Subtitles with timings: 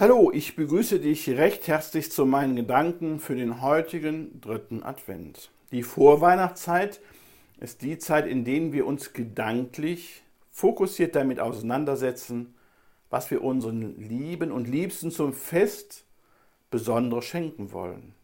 [0.00, 5.50] Hallo, ich begrüße dich recht herzlich zu meinen Gedanken für den heutigen dritten Advent.
[5.72, 7.00] Die Vorweihnachtszeit
[7.58, 10.22] ist die Zeit, in der wir uns gedanklich
[10.52, 12.54] fokussiert damit auseinandersetzen,
[13.10, 16.04] was wir unseren Lieben und Liebsten zum Fest
[16.70, 18.14] besonders schenken wollen.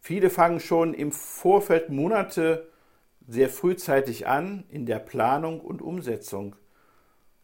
[0.00, 2.68] Viele fangen schon im Vorfeld Monate
[3.26, 6.54] sehr frühzeitig an in der Planung und Umsetzung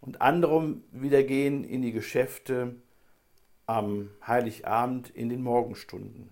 [0.00, 2.76] und andere wieder gehen in die Geschäfte
[3.72, 6.30] am Heiligabend in den Morgenstunden.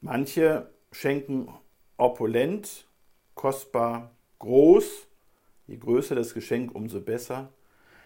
[0.00, 1.48] Manche schenken
[1.96, 2.86] opulent,
[3.34, 5.06] kostbar, groß,
[5.66, 7.52] je größer das Geschenk, umso besser.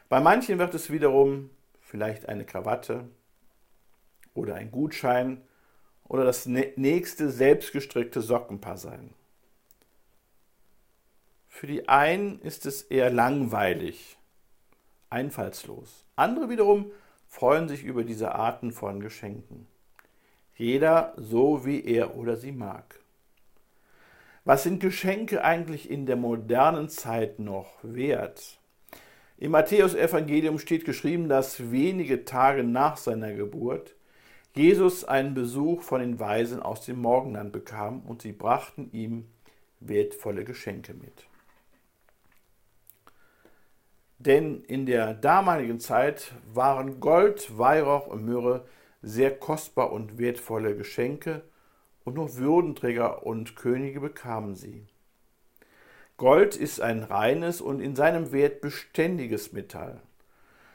[0.09, 1.50] Bei manchen wird es wiederum
[1.80, 3.08] vielleicht eine Krawatte
[4.34, 5.42] oder ein Gutschein
[6.05, 9.14] oder das nächste selbstgestrickte Sockenpaar sein.
[11.48, 14.17] Für die einen ist es eher langweilig,
[15.10, 16.06] einfallslos.
[16.16, 16.90] Andere wiederum
[17.26, 19.66] freuen sich über diese Arten von Geschenken.
[20.56, 23.00] Jeder so, wie er oder sie mag.
[24.44, 28.58] Was sind Geschenke eigentlich in der modernen Zeit noch wert?
[29.36, 33.94] Im Matthäusevangelium steht geschrieben, dass wenige Tage nach seiner Geburt
[34.56, 39.27] Jesus einen Besuch von den Weisen aus dem Morgenland bekam und sie brachten ihm
[39.78, 41.27] wertvolle Geschenke mit.
[44.19, 48.64] Denn in der damaligen Zeit waren Gold, Weihrauch und Myrrhe
[49.00, 51.42] sehr kostbar und wertvolle Geschenke
[52.05, 54.86] und nur Würdenträger und Könige bekamen sie.
[56.16, 60.00] Gold ist ein reines und in seinem Wert beständiges Metall.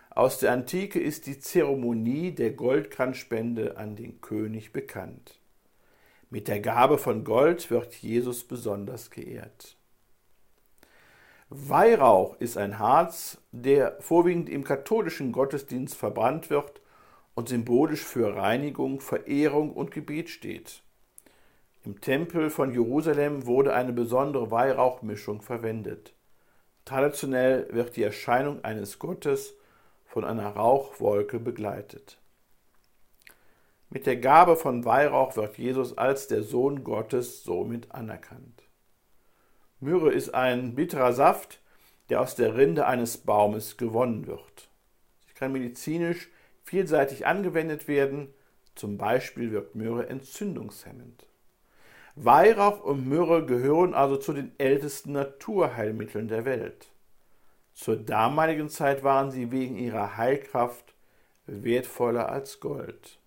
[0.09, 5.39] Aus der Antike ist die Zeremonie der Goldkranzspende an den König bekannt.
[6.29, 9.75] Mit der Gabe von Gold wird Jesus besonders geehrt.
[11.55, 16.81] Weihrauch ist ein Harz, der vorwiegend im katholischen Gottesdienst verbrannt wird
[17.35, 20.81] und symbolisch für Reinigung, Verehrung und Gebet steht.
[21.85, 26.15] Im Tempel von Jerusalem wurde eine besondere Weihrauchmischung verwendet.
[26.85, 29.53] Traditionell wird die Erscheinung eines Gottes
[30.05, 32.17] von einer Rauchwolke begleitet.
[33.91, 38.62] Mit der Gabe von Weihrauch wird Jesus als der Sohn Gottes somit anerkannt.
[39.83, 41.59] Myrrhe ist ein bitterer Saft,
[42.09, 44.69] der aus der Rinde eines Baumes gewonnen wird.
[45.27, 46.29] Sie kann medizinisch
[46.63, 48.33] vielseitig angewendet werden,
[48.75, 51.27] zum Beispiel wirkt Myrrhe entzündungshemmend.
[52.15, 56.89] Weihrauch und Myrrhe gehören also zu den ältesten Naturheilmitteln der Welt.
[57.73, 60.93] Zur damaligen Zeit waren sie wegen ihrer Heilkraft
[61.47, 63.19] wertvoller als Gold.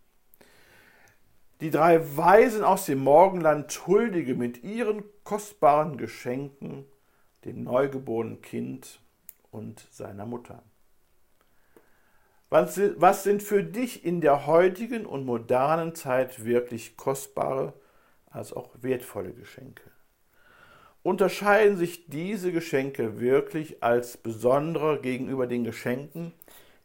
[1.60, 6.84] Die drei Weisen aus dem Morgenland huldige mit ihren kostbaren Geschenken
[7.44, 9.00] dem neugeborenen Kind
[9.50, 10.62] und seiner Mutter.
[12.50, 17.72] Was sind für dich in der heutigen und modernen Zeit wirklich kostbare
[18.30, 19.82] als auch wertvolle Geschenke?
[21.06, 26.32] unterscheiden sich diese Geschenke wirklich als besondere gegenüber den Geschenken,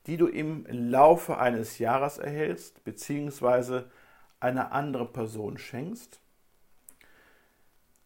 [0.05, 3.81] die du im Laufe eines Jahres erhältst bzw.
[4.41, 6.19] einer anderen Person schenkst?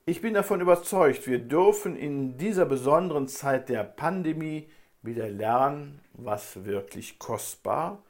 [0.05, 4.69] Ich bin davon überzeugt, wir dürfen in dieser besonderen Zeit der Pandemie
[5.01, 8.03] wieder lernen, was wirklich kostbar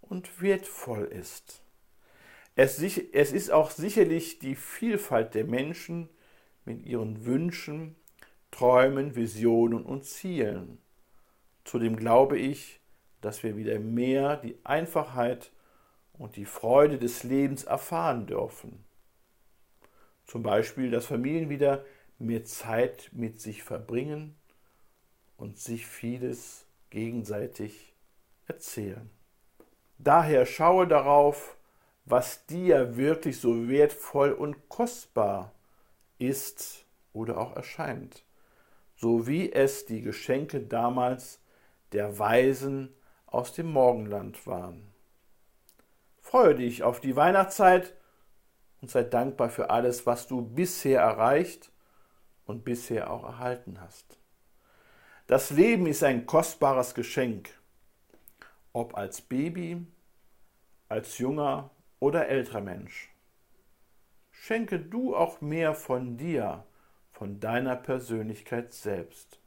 [0.00, 1.62] und wertvoll ist.
[2.56, 6.08] Es, es ist auch sicherlich die Vielfalt der Menschen,
[6.66, 7.94] mit ihren Wünschen,
[8.50, 10.78] Träumen, Visionen und Zielen.
[11.64, 12.80] Zudem glaube ich,
[13.20, 15.52] dass wir wieder mehr die Einfachheit
[16.18, 18.84] und die Freude des Lebens erfahren dürfen.
[20.24, 21.84] Zum Beispiel, dass Familien wieder
[22.18, 24.36] mehr Zeit mit sich verbringen
[25.36, 27.94] und sich vieles gegenseitig
[28.46, 29.10] erzählen.
[29.98, 31.56] Daher schaue darauf,
[32.04, 35.52] was dir wirklich so wertvoll und kostbar
[36.18, 38.24] ist oder auch erscheint,
[38.94, 41.40] so wie es die Geschenke damals
[41.92, 42.94] der Weisen
[43.26, 44.92] aus dem Morgenland waren.
[46.26, 47.94] Freue dich auf die Weihnachtszeit
[48.80, 51.70] und sei dankbar für alles, was du bisher erreicht
[52.46, 54.18] und bisher auch erhalten hast.
[55.28, 57.50] Das Leben ist ein kostbares Geschenk,
[58.72, 59.86] ob als Baby,
[60.88, 61.70] als junger
[62.00, 63.14] oder älterer Mensch
[64.32, 66.64] schenke du auch mehr von dir,
[67.12, 69.38] von deiner Persönlichkeit selbst.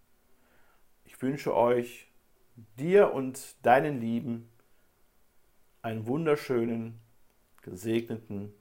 [1.03, 2.09] Ich wünsche euch,
[2.77, 4.49] dir und deinen Lieben,
[5.81, 6.99] einen wunderschönen,
[7.61, 8.53] gesegneten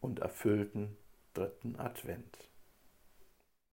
[0.00, 0.96] und erfüllten
[1.34, 2.48] dritten Advent.